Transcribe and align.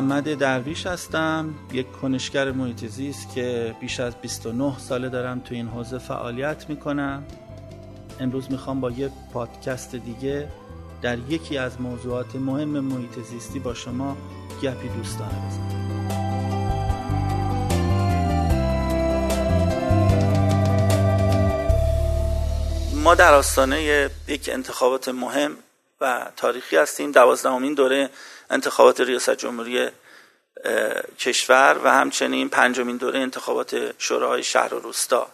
محمد 0.00 0.34
درویش 0.34 0.86
هستم. 0.86 1.54
یک 1.72 1.92
کنشگر 1.92 2.52
محیط 2.52 2.86
زیست 2.86 3.34
که 3.34 3.74
بیش 3.80 4.00
از 4.00 4.14
29 4.16 4.78
ساله 4.78 5.08
دارم 5.08 5.40
تو 5.40 5.54
این 5.54 5.68
حوزه 5.68 5.98
فعالیت 5.98 6.68
می‌کنم. 6.68 7.24
امروز 8.20 8.50
می‌خوام 8.50 8.80
با 8.80 8.90
یه 8.90 9.10
پادکست 9.32 9.94
دیگه 9.94 10.48
در 11.02 11.18
یکی 11.18 11.58
از 11.58 11.80
موضوعات 11.80 12.36
مهم 12.36 12.68
محیط 12.68 13.18
زیستی 13.30 13.58
با 13.58 13.74
شما 13.74 14.16
گپی 14.62 14.88
دوستانه 14.88 15.48
بزنم. 15.48 15.80
ما 22.94 23.14
در 23.14 23.34
آستانه 23.34 24.08
یک 24.28 24.50
انتخابات 24.52 25.08
مهم 25.08 25.52
و 26.00 26.26
تاریخی 26.36 26.76
هستیم. 26.76 27.12
دوازدهمین 27.12 27.74
دوره 27.74 28.10
انتخابات 28.50 29.00
ریاست 29.00 29.30
جمهوری 29.30 29.88
کشور 31.18 31.80
و 31.84 31.90
همچنین 31.90 32.48
پنجمین 32.48 32.96
دوره 32.96 33.18
انتخابات 33.18 33.94
شوراهای 33.98 34.42
شهر 34.42 34.74
و 34.74 34.80
روستا. 34.80 35.30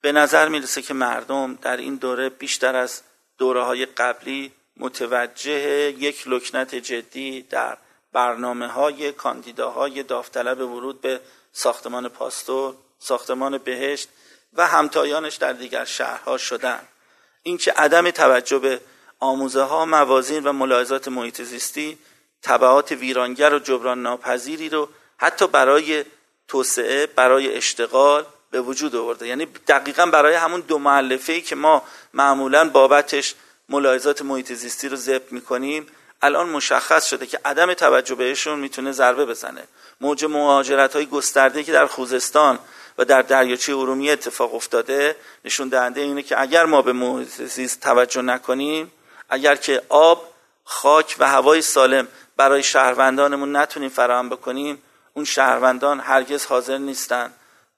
به 0.00 0.12
نظر 0.12 0.48
می‌رسه 0.48 0.82
که 0.82 0.94
مردم 0.94 1.58
در 1.62 1.76
این 1.76 1.96
دوره 1.96 2.28
بیشتر 2.28 2.76
از 2.76 3.02
دوره 3.38 3.62
های 3.62 3.86
قبلی 3.86 4.52
متوجه 4.76 5.52
یک 5.98 6.28
لکنت 6.28 6.74
جدی 6.74 7.42
در 7.42 7.78
برنامه 8.12 8.66
های 8.66 9.12
کاندیداهای 9.12 10.02
داوطلب 10.02 10.60
ورود 10.60 11.00
به 11.00 11.20
ساختمان 11.52 12.08
پاستور، 12.08 12.74
ساختمان 12.98 13.58
بهشت 13.58 14.08
و 14.52 14.66
همتایانش 14.66 15.36
در 15.36 15.52
دیگر 15.52 15.84
شهرها 15.84 16.38
شدن. 16.38 16.80
اینکه 17.42 17.72
عدم 17.72 18.10
توجه 18.10 18.58
به 18.58 18.80
آموزه 19.20 19.62
ها 19.62 19.84
موازین 19.84 20.44
و 20.44 20.52
ملاحظات 20.52 21.08
محیط 21.08 21.42
زیستی 21.42 21.98
طبعات 22.42 22.92
ویرانگر 22.92 23.54
و 23.54 23.58
جبران 23.58 24.02
ناپذیری 24.02 24.68
رو 24.68 24.88
حتی 25.18 25.46
برای 25.46 26.04
توسعه 26.48 27.06
برای 27.06 27.56
اشتغال 27.56 28.26
به 28.50 28.60
وجود 28.60 28.96
آورده. 28.96 29.26
یعنی 29.26 29.46
دقیقا 29.68 30.06
برای 30.06 30.34
همون 30.34 30.60
دو 30.60 30.78
معلفه 30.78 31.32
ای 31.32 31.40
که 31.40 31.56
ما 31.56 31.82
معمولا 32.14 32.68
بابتش 32.68 33.34
ملاحظات 33.68 34.22
محیط 34.22 34.52
زیستی 34.52 34.88
رو 34.88 34.96
ضبط 34.96 35.32
می‌کنیم 35.32 35.86
الان 36.22 36.48
مشخص 36.48 37.06
شده 37.06 37.26
که 37.26 37.40
عدم 37.44 37.74
توجه 37.74 38.14
بهشون 38.14 38.58
می‌تونه 38.58 38.92
ضربه 38.92 39.26
بزنه. 39.26 39.64
موج 40.00 40.24
مهاجرت 40.24 40.96
های 40.96 41.06
گسترده 41.06 41.64
که 41.64 41.72
در 41.72 41.86
خوزستان 41.86 42.58
و 42.98 43.04
در 43.04 43.22
دریاچه 43.22 43.76
ارومیه 43.76 44.12
اتفاق 44.12 44.54
افتاده 44.54 45.16
نشون 45.44 45.68
دهنده 45.68 46.00
اینه 46.00 46.22
که 46.22 46.40
اگر 46.40 46.64
ما 46.64 46.82
به 46.82 46.92
محیط 46.92 47.42
زیست 47.42 47.80
توجه 47.80 48.22
نکنیم 48.22 48.92
اگر 49.28 49.56
که 49.56 49.82
آب 49.88 50.30
خاک 50.64 51.16
و 51.18 51.28
هوای 51.28 51.62
سالم 51.62 52.08
برای 52.40 52.62
شهروندانمون 52.62 53.56
نتونیم 53.56 53.88
فراهم 53.88 54.28
بکنیم 54.28 54.82
اون 55.14 55.24
شهروندان 55.24 56.00
هرگز 56.00 56.46
حاضر 56.46 56.78
نیستن 56.78 57.32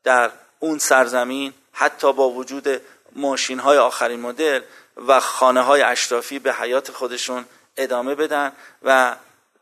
در 0.04 0.30
اون 0.58 0.78
سرزمین 0.78 1.52
حتی 1.72 2.12
با 2.12 2.30
وجود 2.30 2.80
ماشین 3.16 3.58
های 3.58 3.78
آخرین 3.78 4.20
مدل 4.20 4.60
و 5.06 5.20
خانه 5.20 5.60
های 5.60 5.82
اشرافی 5.82 6.38
به 6.38 6.52
حیات 6.54 6.90
خودشون 6.90 7.44
ادامه 7.76 8.14
بدن 8.14 8.52
و 8.82 9.16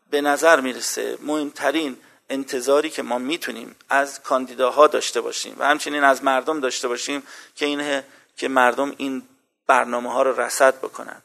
به 0.09 0.21
نظر 0.21 0.59
می‌رسه 0.59 1.17
مهمترین 1.21 1.97
انتظاری 2.29 2.89
که 2.89 3.03
ما 3.03 3.17
می‌تونیم 3.17 3.75
از 3.89 4.23
کاندیداها 4.23 4.87
داشته 4.87 5.21
باشیم 5.21 5.55
و 5.59 5.65
همچنین 5.65 6.03
از 6.03 6.23
مردم 6.23 6.59
داشته 6.59 6.87
باشیم 6.87 7.23
که 7.55 7.65
اینه 7.65 8.03
که 8.37 8.47
مردم 8.47 8.93
این 8.97 9.23
برنامه 9.67 10.13
ها 10.13 10.21
رو 10.23 10.41
رسد 10.41 10.77
بکنن. 10.77 11.21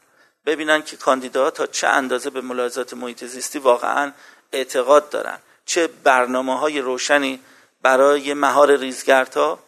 ببینن 0.47 0.81
که 0.81 0.97
کاندیداها 0.97 1.51
تا 1.51 1.65
چه 1.65 1.87
اندازه 1.87 2.29
به 2.29 2.41
ملاحظات 2.41 2.93
محیط 2.93 3.25
زیستی 3.25 3.59
واقعا 3.59 4.11
اعتقاد 4.51 5.09
دارن. 5.09 5.39
چه 5.65 5.87
برنامه 5.87 6.59
های 6.59 6.81
روشنی 6.81 7.39
برای 7.81 8.33
مهار 8.33 8.75
ریزگردها 8.75 9.59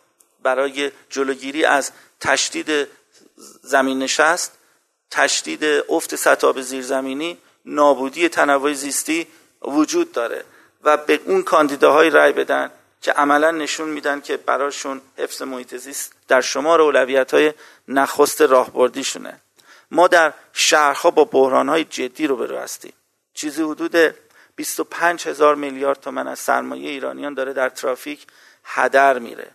برای 0.44 0.92
جلوگیری 1.10 1.66
از 1.66 1.92
تشدید 2.20 2.88
زمین 3.62 4.00
نشست 4.00 4.58
تشدید 5.12 5.64
افت 5.90 6.16
سطح 6.16 6.62
زیرزمینی 6.62 7.38
نابودی 7.66 8.30
تنوع 8.30 8.74
زیستی 8.74 9.28
وجود 9.62 10.12
داره 10.12 10.44
و 10.84 10.98
به 10.98 11.20
اون 11.26 11.44
کاندیداهای 11.44 12.10
رای 12.10 12.34
بدن 12.34 12.72
که 13.02 13.12
عملا 13.12 13.52
نشون 13.52 13.90
میدن 13.90 14.22
که 14.22 14.38
براشون 14.38 15.02
حفظ 15.18 15.42
محیط 15.42 15.76
زیست 15.76 16.14
در 16.28 16.42
شمار 16.42 16.82
اولویت 16.82 17.34
های 17.34 17.54
نخست 17.88 18.42
راهبردیشونه. 18.42 19.42
ما 19.92 20.08
در 20.08 20.34
شهرها 20.54 21.12
با 21.12 21.26
بحرانهای 21.26 21.84
جدی 21.84 22.28
رو 22.28 22.36
برو 22.36 22.58
هستیم. 22.58 22.94
چیزی 23.34 23.64
حدود 23.64 24.16
25 24.56 25.28
هزار 25.28 25.56
میلیارد 25.56 26.00
تومن 26.00 26.28
از 26.28 26.40
سرمایه 26.40 26.90
ایرانیان 26.90 27.34
داره 27.34 27.54
در 27.54 27.70
ترافیک 27.70 28.28
هدر 28.64 29.20
میره. 29.20 29.52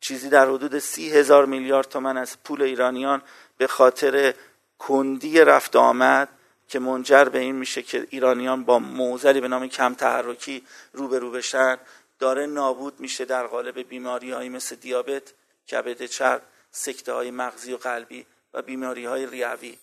چیزی 0.00 0.28
در 0.28 0.46
حدود 0.46 0.78
سی 0.78 1.10
هزار 1.10 1.46
میلیارد 1.46 1.88
تومن 1.88 2.16
از 2.16 2.36
پول 2.44 2.62
ایرانیان 2.62 3.22
به 3.58 3.66
خاطر 3.66 4.34
کندی 4.78 5.40
رفت 5.40 5.76
آمد 5.76 6.28
که 6.68 6.78
منجر 6.78 7.24
به 7.24 7.38
این 7.38 7.54
میشه 7.54 7.82
که 7.82 8.06
ایرانیان 8.10 8.64
با 8.64 8.78
موزلی 8.78 9.40
به 9.40 9.48
نام 9.48 9.68
کم 9.68 9.94
تحرکی 9.94 10.66
روبرو 10.92 11.30
بشن. 11.30 11.78
داره 12.18 12.46
نابود 12.46 13.00
میشه 13.00 13.24
در 13.24 13.46
قالب 13.46 13.78
بیماری 13.78 14.30
هایی 14.30 14.48
مثل 14.48 14.76
دیابت، 14.76 15.32
کبد 15.70 16.06
چرب، 16.06 16.42
سکته 16.70 17.12
های 17.12 17.30
مغزی 17.30 17.72
و 17.72 17.76
قلبی 17.76 18.26
و 18.54 18.62
بیماری 18.62 19.04
های 19.04 19.26
ریوی. 19.26 19.78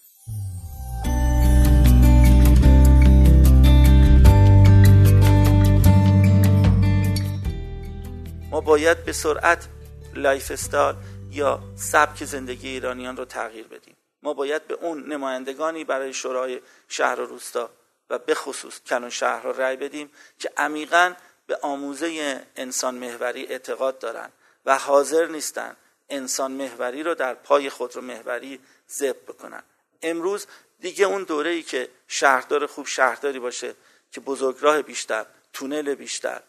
ما 8.51 8.61
باید 8.61 9.05
به 9.05 9.11
سرعت 9.11 9.67
lifestyle 10.13 10.95
یا 11.31 11.59
سبک 11.75 12.23
زندگی 12.23 12.67
ایرانیان 12.67 13.17
رو 13.17 13.25
تغییر 13.25 13.67
بدیم. 13.67 13.95
ما 14.23 14.33
باید 14.33 14.67
به 14.67 14.73
اون 14.73 15.13
نمایندگانی 15.13 15.83
برای 15.83 16.13
شورای 16.13 16.61
شهر 16.87 17.19
و 17.19 17.25
روستا 17.25 17.69
و 18.09 18.19
به 18.19 18.35
خصوص 18.35 18.79
کلان 18.79 19.09
شهر 19.09 19.41
را 19.41 19.51
رأی 19.51 19.75
بدیم 19.75 20.11
که 20.39 20.51
عمیقا 20.57 21.13
به 21.47 21.57
آموزه 21.61 22.41
انسان 22.55 22.95
محوری 22.95 23.45
اعتقاد 23.45 23.99
دارند 23.99 24.33
و 24.65 24.77
حاضر 24.77 25.27
نیستند 25.27 25.77
انسان 26.09 26.51
محوری 26.51 27.03
رو 27.03 27.15
در 27.15 27.33
پای 27.33 27.69
خودرو 27.69 28.01
محوری 28.01 28.59
ذبح 28.89 29.21
بکنن. 29.21 29.63
امروز 30.01 30.47
دیگه 30.79 31.05
اون 31.05 31.23
دوره 31.23 31.49
ای 31.49 31.63
که 31.63 31.89
شهردار 32.07 32.65
خوب 32.65 32.87
شهرداری 32.87 33.39
باشه 33.39 33.75
که 34.11 34.21
بزرگراه 34.21 34.81
بیشتر 34.81 35.25
تونل 35.53 35.95
بیشتر 35.95 36.41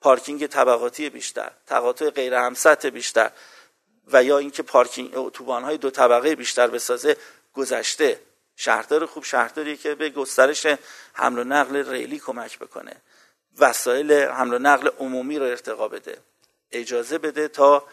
پارکینگ 0.00 0.46
طبقاتی 0.46 1.10
بیشتر 1.10 1.50
تقاطع 1.66 2.10
غیر 2.10 2.34
همسطح 2.34 2.88
بیشتر 2.88 3.30
و 4.12 4.24
یا 4.24 4.38
اینکه 4.38 4.62
پارکینگ 4.62 5.12
اتوبان 5.14 5.64
های 5.64 5.78
دو 5.78 5.90
طبقه 5.90 6.34
بیشتر 6.34 6.66
بسازه 6.66 7.16
گذشته 7.54 8.20
شهردار 8.56 9.06
خوب 9.06 9.24
شهرداری 9.24 9.76
که 9.76 9.94
به 9.94 10.10
گسترش 10.10 10.66
حمل 11.12 11.38
و 11.38 11.44
نقل 11.44 11.90
ریلی 11.90 12.18
کمک 12.18 12.58
بکنه. 12.58 12.96
وسایل 13.58 14.12
حمل 14.12 14.54
و 14.54 14.58
نقل 14.58 14.88
عمومی 14.98 15.38
رو 15.38 15.44
ارتقا 15.44 15.88
بده. 15.88 16.18
اجازه 16.72 17.18
بده 17.18 17.48
تا 17.48 17.84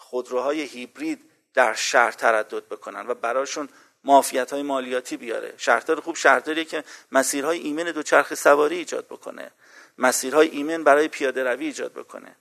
خودروهای 0.00 0.62
هیبرید 0.62 1.30
در 1.54 1.74
شهر 1.74 2.10
تردد 2.10 2.68
بکنن 2.68 3.06
و 3.06 3.14
براشون 3.14 3.68
معافیت 4.04 4.52
های 4.52 4.62
مالیاتی 4.62 5.16
بیاره. 5.16 5.54
شهردار 5.56 6.00
خوب 6.00 6.16
شهرداریه 6.16 6.64
که 6.64 6.84
مسیرهای 7.12 7.58
ایمن 7.58 7.84
دوچرخه 7.84 8.34
سواری 8.34 8.76
ایجاد 8.76 9.06
بکنه. 9.06 9.50
مسیرهای 9.98 10.48
ایمن 10.48 10.84
برای 10.84 11.08
پیاده 11.08 11.44
روی 11.44 11.66
ایجاد 11.66 11.92
بکنه 11.92 12.36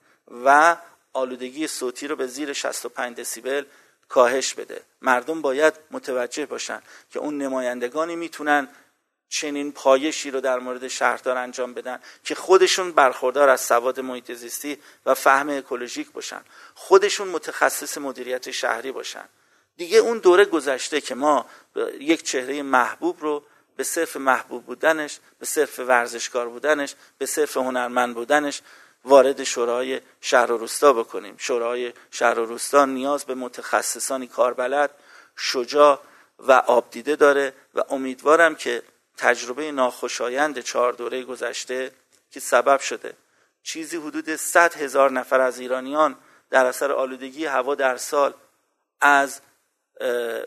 و 0.46 0.78
آلودگی 1.14 1.68
صوتی 1.68 2.08
رو 2.08 2.16
به 2.16 2.28
زیر 2.28 2.54
65 2.54 3.18
دسیبل 3.18 3.64
کاهش 4.10 4.54
بده. 4.54 4.82
مردم 5.02 5.42
باید 5.42 5.74
متوجه 5.92 6.46
باشن 6.46 6.82
که 7.10 7.20
اون 7.20 7.38
نمایندگانی 7.38 8.16
می‌تونن 8.16 8.68
چنین 9.30 9.72
پایشی 9.72 10.32
رو 10.32 10.42
در 10.42 10.60
مورد 10.60 10.88
شهردار 10.88 11.38
انجام 11.38 11.74
بدن 11.74 12.00
که 12.24 12.36
خودشون 12.36 12.92
برخوردار 12.92 13.50
از 13.50 13.62
سواد 13.62 14.00
محیط 14.00 14.32
زیستی 14.32 14.78
و 15.06 15.14
فهم 15.14 15.50
اکولوژیک 15.50 16.12
باشن. 16.12 16.42
خودشون 16.74 17.28
متخصص 17.28 17.98
مدیریت 17.98 18.52
شهری 18.52 18.92
باشن. 18.92 19.26
دیگه 19.78 19.98
اون 19.98 20.18
دوره 20.18 20.46
گذشته 20.46 21.02
که 21.02 21.16
ما 21.16 21.46
یک 22.00 22.24
چهره 22.24 22.62
محبوب 22.62 23.18
رو 23.20 23.44
به 23.76 23.84
صرف 23.84 24.16
محبوب 24.16 24.66
بودنش 24.66 25.20
به 25.40 25.46
صرف 25.46 25.80
ورزشکار 25.80 26.50
بودنش 26.50 26.96
به 27.18 27.26
صرف 27.26 27.58
هنرمند 27.58 28.16
بودنش 28.16 28.62
وارد 29.06 29.44
شورای 29.44 30.02
شهر 30.22 30.52
و 30.52 30.58
روستا 30.58 30.94
بکنیم. 30.94 31.36
شورای 31.38 31.94
شهر 32.12 32.40
و 32.40 32.46
روستا 32.46 32.86
نیاز 32.86 33.26
به 33.26 33.36
متخصصانی 33.36 34.28
کاربلد 34.28 34.92
شجاع 35.36 36.02
و 36.40 36.52
آبدیده 36.52 37.16
داره 37.16 37.54
و 37.76 37.84
امیدوارم 37.90 38.56
که 38.56 38.84
تجربه 39.20 39.72
ناخوشایند 39.72 40.60
چهار 40.60 40.94
دوره 40.94 41.24
گذشته 41.24 41.92
که 42.32 42.40
سبب 42.40 42.80
شده. 42.80 43.14
چیزی 43.64 43.98
حدود 43.98 44.36
100 44.36 44.74
هزار 44.74 45.12
نفر 45.12 45.42
از 45.42 45.60
ایرانیان 45.60 46.16
در 46.50 46.66
اثر 46.66 46.92
آلودگی 46.92 47.46
هوا 47.46 47.76
در 47.76 47.98
سال 47.98 48.34
از 49.02 49.42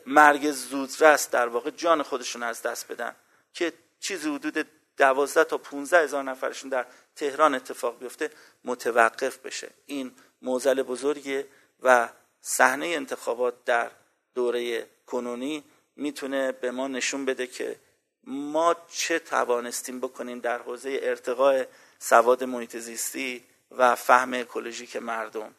مرگ 0.06 0.50
زودرس 0.50 1.30
در 1.30 1.48
واقع 1.48 1.70
جان 1.70 2.02
خودشون 2.02 2.42
از 2.42 2.62
دست 2.62 2.92
بدن 2.92 3.16
که 3.52 3.72
چیزی 4.00 4.34
حدود 4.34 4.66
12 4.96 5.44
تا 5.44 5.58
15 5.58 5.98
هزار 5.98 6.22
نفرشون 6.22 6.70
در 6.70 6.86
تهران 7.16 7.54
اتفاق 7.54 7.98
بیفته 7.98 8.30
متوقف 8.64 9.38
بشه. 9.38 9.70
این 9.86 10.12
موزل 10.42 10.82
بزرگیه 10.82 11.46
و 11.82 12.08
صحنه 12.40 12.86
انتخابات 12.86 13.64
در 13.64 13.90
دوره 14.34 14.86
کنونی 15.06 15.64
می‌تونه 15.96 16.52
به 16.52 16.70
ما 16.70 16.88
نشون 16.88 17.24
بده 17.24 17.46
که 17.46 17.76
ما 18.24 18.76
چه 18.90 19.18
توانستیم 19.18 20.00
بکنیم 20.00 20.38
در 20.38 20.62
حوزه 20.62 21.00
ارتقاء 21.02 21.64
سواد 21.98 22.44
محیط 22.44 22.76
زیستی 22.76 23.44
و 23.70 23.94
فهم 23.94 24.34
اکولوژیک 24.34 24.96
مردم؟ 24.96 25.54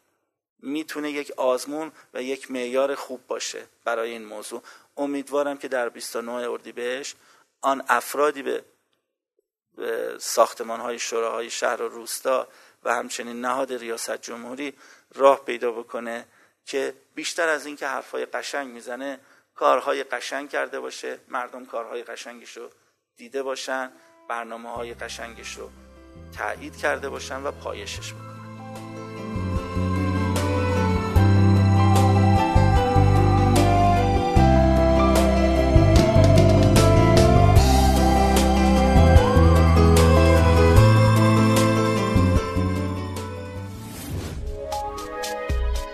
می‌تونه 0.62 1.10
یک 1.10 1.30
آزمون 1.36 1.92
و 2.14 2.22
یک 2.22 2.50
معیار 2.50 2.94
خوب 2.94 3.26
باشه 3.26 3.66
برای 3.84 4.10
این 4.10 4.24
موضوع. 4.24 4.62
امیدوارم 4.96 5.58
که 5.58 5.68
در 5.68 5.88
29 5.88 6.32
اردیبهشت 6.32 7.16
آن 7.60 7.84
افرادی 7.88 8.42
به 8.42 8.64
ساختمان 10.18 10.80
های 10.80 10.98
شوراهای 10.98 11.50
شهر 11.50 11.82
و 11.82 11.88
روستا 11.88 12.48
و 12.84 12.94
همچنین 12.94 13.40
نهاد 13.40 13.72
ریاست 13.72 14.16
جمهوری 14.16 14.74
راه 15.14 15.44
پیدا 15.44 15.72
بکنه 15.72 16.26
که 16.66 16.94
بیشتر 17.14 17.48
از 17.48 17.66
اینکه 17.66 17.86
حرفهای 17.86 18.26
قشنگ 18.26 18.68
می‌زنه 18.68 19.20
کارهای 19.54 20.04
قشنگ 20.04 20.50
کرده 20.50 20.80
باشه 20.80 21.18
مردم 21.28 21.64
کارهای 21.64 22.02
قشنگش 22.02 22.56
رو 22.56 22.70
دیده 23.16 23.42
باشن 23.42 23.90
برنامه 24.28 24.70
های 24.70 24.94
قشنگش 24.94 25.54
رو 25.54 25.70
تایید 26.38 26.76
کرده 26.76 27.08
باشن 27.08 27.42
و 27.42 27.50
پایشش 27.50 28.12
بکنن 28.12 28.33